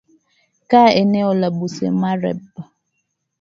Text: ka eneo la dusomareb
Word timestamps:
ka 0.69 0.83
eneo 1.01 1.31
la 1.39 1.49
dusomareb 1.57 2.39